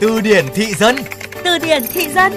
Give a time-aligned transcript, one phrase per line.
[0.00, 0.96] Từ điển thị dân
[1.44, 2.32] Từ điển thị dân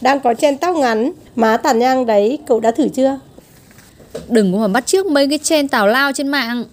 [0.00, 3.20] Đang có chen tóc ngắn, má tàn nhang đấy, cậu đã thử chưa?
[4.28, 6.64] Đừng có mà bắt trước mấy cái chen tào lao trên mạng.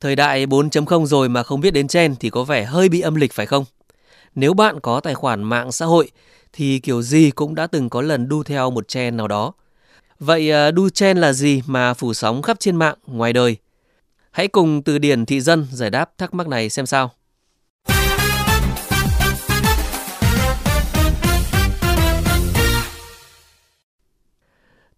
[0.00, 3.14] Thời đại 4.0 rồi mà không biết đến chen thì có vẻ hơi bị âm
[3.14, 3.64] lịch phải không?
[4.34, 6.10] Nếu bạn có tài khoản mạng xã hội
[6.52, 9.52] thì kiểu gì cũng đã từng có lần đu theo một chen nào đó.
[10.18, 13.56] Vậy ờ, à, đu chen là gì mà phủ sóng khắp trên mạng, ngoài đời?
[14.30, 17.10] Hãy cùng từ điển thị dân giải đáp thắc mắc này xem sao.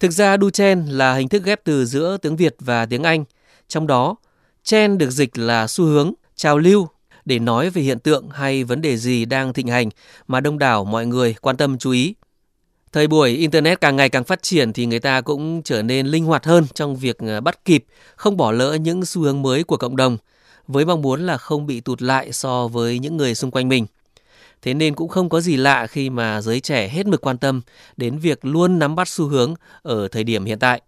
[0.01, 3.25] Thực ra đu chen là hình thức ghép từ giữa tiếng Việt và tiếng Anh.
[3.69, 4.17] Trong đó,
[4.63, 6.89] chen được dịch là xu hướng, trào lưu
[7.25, 9.89] để nói về hiện tượng hay vấn đề gì đang thịnh hành
[10.29, 12.15] mà đông đảo mọi người quan tâm chú ý.
[12.93, 16.25] Thời buổi Internet càng ngày càng phát triển thì người ta cũng trở nên linh
[16.25, 17.85] hoạt hơn trong việc ờ, bắt kịp,
[18.17, 20.19] không bỏ lỡ những xu hướng mới của cộng đồng,
[20.67, 23.87] với mong muốn là không bị tụt lại so với những người xung quanh mình.
[24.63, 27.61] Thế nên cũng không có gì lạ khi mà giới trẻ hết mực quan tâm
[27.97, 30.81] đến việc luôn nắm bắt xu hướng ở thời điểm hiện tại.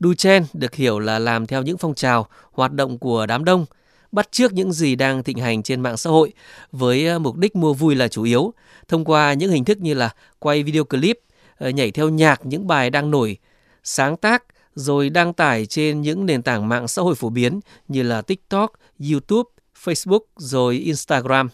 [0.00, 3.66] Du chen được hiểu là làm theo những phong trào, hoạt động của đám đông,
[4.12, 6.32] bắt chước những gì đang thịnh hành trên mạng xã hội
[6.72, 8.52] với ờ, mục đích mua vui là chủ yếu,
[8.88, 11.20] thông qua những hình thức như là quay video clip,
[11.56, 13.36] ờ, nhảy theo nhạc những bài đang nổi,
[13.84, 18.02] sáng tác rồi đăng tải trên những nền tảng mạng xã hội phổ biến như
[18.02, 18.72] là TikTok,
[19.10, 19.50] YouTube,
[19.84, 21.48] Facebook rồi Instagram.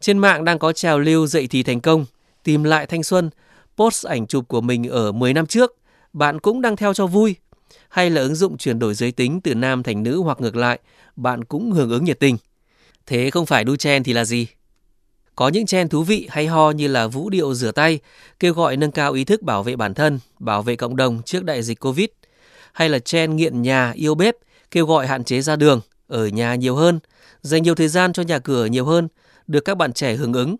[0.00, 2.06] Trên mạng đang có trào lưu dậy thì thành công,
[2.42, 3.30] tìm lại thanh xuân,
[3.76, 5.76] post ảnh chụp của mình ở 10 năm trước,
[6.12, 7.36] bạn cũng đang theo cho vui.
[7.88, 10.78] Hay là ứng dụng chuyển đổi giới tính từ nam thành nữ hoặc ngược lại,
[11.16, 12.36] bạn cũng hưởng ứng nhiệt tình.
[13.06, 14.46] Thế không phải đu chen thì là gì?
[15.36, 17.98] Có những chen thú vị hay ho như là vũ điệu rửa tay,
[18.40, 21.44] kêu gọi nâng cao ý thức bảo vệ bản thân, bảo vệ cộng đồng trước
[21.44, 22.06] đại dịch Covid.
[22.72, 24.36] Hay là chen nghiện nhà, yêu bếp,
[24.70, 27.00] kêu gọi hạn chế ra đường, ở nhà nhiều hơn,
[27.42, 29.08] dành nhiều thời gian cho nhà cửa nhiều hơn,
[29.46, 30.56] được các bạn trẻ hưởng ứng.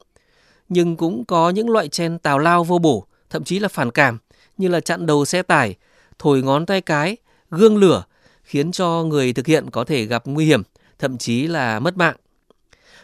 [0.68, 4.18] Nhưng cũng có những loại chen tào lao vô bổ, thậm chí là phản cảm,
[4.56, 5.76] như là chặn đầu xe tải,
[6.18, 7.16] thổi ngón tay cái,
[7.50, 8.04] gương lửa,
[8.42, 10.62] khiến cho người thực hiện có thể gặp nguy hiểm,
[10.98, 12.16] thậm chí là mất mạng.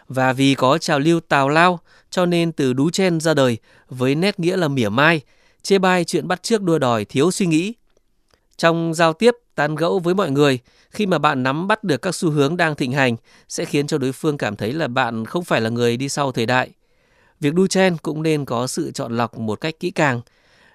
[0.08, 4.14] Và vì có trào lưu tào lao, cho nên từ đú chen ra đời với
[4.14, 5.20] nét nghĩa là mỉa mai,
[5.62, 7.74] chê bai chuyện bắt chước đua đòi thiếu suy nghĩ.
[8.56, 10.58] Trong giao tiếp, tán gẫu với mọi người,
[10.90, 13.16] khi mà bạn nắm bắt được các xu hướng đang thịnh hành
[13.48, 16.32] sẽ khiến cho đối phương cảm thấy là bạn không phải là người đi sau
[16.32, 16.70] thời đại.
[17.40, 20.20] Việc đu chen cũng nên có sự chọn lọc một cách kỹ càng.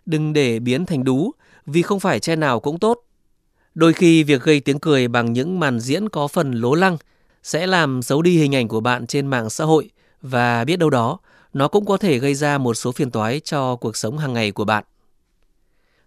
[0.06, 1.31] Đừng để biến thành đú,
[1.65, 3.01] vì không phải che nào cũng tốt.
[3.75, 6.97] Đôi khi việc gây tiếng cười bằng những màn diễn có phần lố lăng
[7.43, 9.89] sẽ làm xấu đi hình ảnh của bạn trên mạng xã hội
[10.21, 11.19] và biết đâu đó,
[11.53, 14.51] nó cũng có thể gây ra một số phiền toái cho cuộc sống hàng ngày
[14.51, 14.83] của bạn.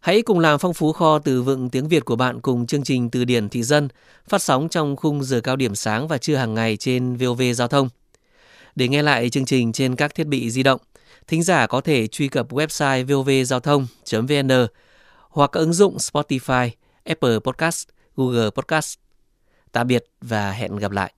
[0.00, 3.10] Hãy cùng làm phong phú kho từ vựng tiếng Việt của bạn cùng chương trình
[3.10, 3.88] Từ điển thị dân
[4.28, 7.68] phát sóng trong khung giờ cao điểm sáng và trưa hàng ngày trên VOV Giao
[7.68, 7.88] thông.
[8.76, 10.80] Để nghe lại chương trình trên các thiết bị di động,
[11.26, 14.66] thính giả có thể truy cập website vovgiao thông.vn
[15.38, 16.70] hoặc các ứng dụng Spotify,
[17.04, 18.98] Apple Podcast, Google Podcast.
[19.72, 21.12] Tạm biệt và hẹn gặp lại.